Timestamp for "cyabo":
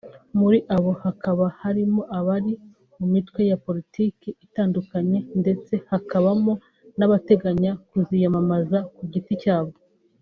9.43-9.73